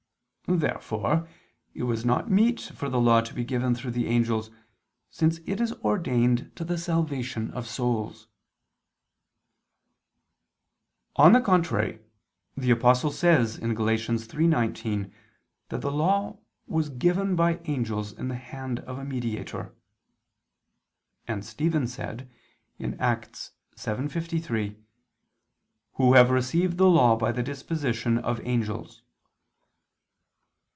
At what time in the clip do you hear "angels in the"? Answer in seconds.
17.71-18.35